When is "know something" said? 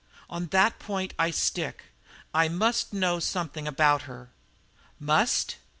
2.91-3.67